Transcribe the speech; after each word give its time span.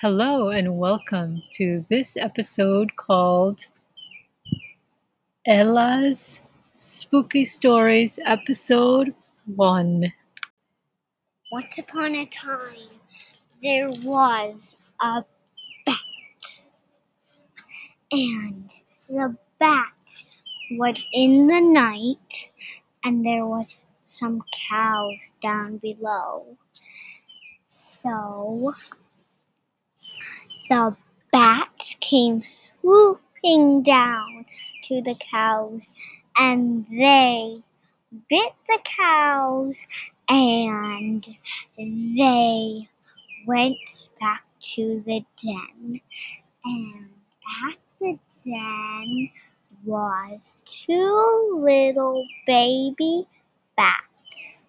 Hello 0.00 0.48
and 0.48 0.78
welcome 0.78 1.42
to 1.52 1.84
this 1.90 2.16
episode 2.16 2.96
called 2.96 3.66
Ella's 5.46 6.40
Spooky 6.72 7.44
Stories, 7.44 8.18
Episode 8.24 9.14
1. 9.56 10.10
Once 11.52 11.78
upon 11.78 12.14
a 12.14 12.24
time, 12.24 12.88
there 13.62 13.90
was 14.02 14.74
a 15.02 15.22
bat. 15.84 15.96
And 18.10 18.70
the 19.06 19.36
bat 19.58 19.92
was 20.78 21.06
in 21.12 21.46
the 21.46 21.60
night, 21.60 22.48
and 23.04 23.22
there 23.22 23.44
was 23.44 23.84
some 24.02 24.42
cows 24.66 25.34
down 25.42 25.76
below. 25.76 26.56
So 27.66 28.74
the 30.70 30.96
bats 31.32 31.96
came 32.00 32.42
swooping 32.44 33.82
down 33.82 34.46
to 34.84 35.02
the 35.02 35.16
cows, 35.30 35.92
and 36.38 36.86
they 36.90 37.62
bit 38.28 38.52
the 38.68 38.78
cows 38.84 39.80
and 40.28 41.26
they 41.76 42.88
went 43.46 44.08
back 44.20 44.44
to 44.60 45.02
the 45.06 45.24
den. 45.42 46.00
And 46.64 47.08
at 47.68 47.78
the 48.00 48.18
den 48.44 49.30
was 49.84 50.56
two 50.64 51.60
little 51.64 52.24
baby 52.46 53.26
bats. 53.76 54.64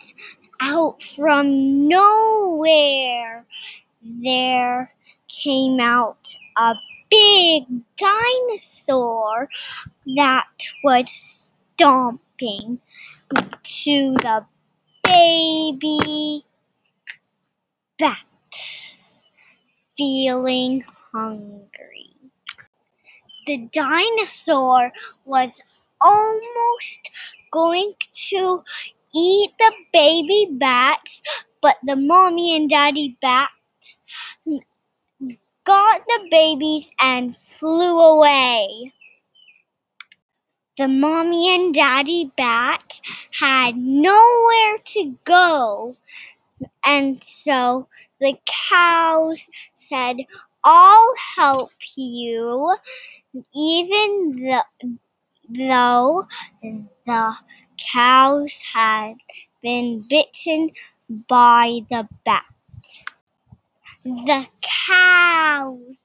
And 0.00 0.12
out 0.62 1.02
from 1.02 1.88
nowhere 1.88 3.44
there 4.02 4.94
came 5.28 5.80
out 5.80 6.34
a 6.56 6.74
big 7.10 7.64
dinosaur 7.96 9.48
that 10.16 10.46
was 10.84 11.52
stomping 11.76 12.80
to 13.62 14.14
the 14.22 14.44
baby 15.04 16.44
bats, 17.98 19.24
feeling 19.96 20.82
hungry. 21.12 22.14
The 23.46 23.68
dinosaur 23.72 24.92
was 25.24 25.60
almost 26.02 27.10
going 27.50 27.92
to 28.28 28.62
eat 29.14 29.52
the 29.58 29.72
baby 29.92 30.48
bats, 30.52 31.22
but 31.62 31.76
the 31.84 31.96
mommy 31.96 32.56
and 32.56 32.70
daddy 32.70 33.16
bats 33.22 33.52
got 35.64 36.04
the 36.06 36.28
babies 36.30 36.90
and 37.00 37.34
flew 37.38 37.98
away. 37.98 38.92
The 40.78 40.88
mommy 40.88 41.54
and 41.54 41.72
daddy 41.72 42.32
bat 42.36 43.00
had 43.38 43.76
nowhere 43.76 44.78
to 44.84 45.16
go, 45.22 45.94
and 46.84 47.22
so 47.24 47.88
the 48.20 48.36
cows 48.46 49.48
said, 49.76 50.18
I'll 50.64 51.14
help 51.36 51.72
you, 51.96 52.76
even 53.54 54.32
though, 54.42 54.90
though 55.50 56.26
the 56.62 57.34
cows 57.92 58.62
had 58.74 59.14
been 59.62 60.04
bitten 60.08 60.70
by 61.28 61.80
the 61.90 62.08
bats. 62.24 63.04
The 64.04 64.46
cows 64.62 66.00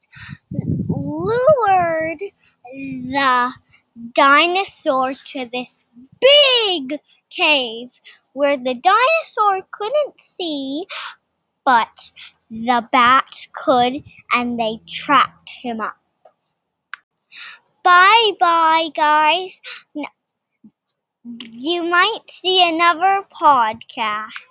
lured 0.87 2.23
the 2.73 3.53
dinosaur 4.13 5.13
to 5.13 5.49
this 5.51 5.83
big 6.19 6.99
cave 7.29 7.89
where 8.33 8.57
the 8.57 8.75
dinosaur 8.75 9.67
couldn't 9.71 10.21
see, 10.21 10.85
but 11.65 12.11
the 12.49 12.87
bats 12.91 13.47
could, 13.53 14.03
and 14.33 14.59
they 14.59 14.79
trapped 14.89 15.51
him 15.61 15.81
up. 15.81 15.97
Bye 17.85 18.31
bye, 18.39 18.89
guys. 18.95 19.61
You 21.23 21.83
might 21.83 22.21
see 22.29 22.61
another 22.67 23.25
podcast. 23.41 24.43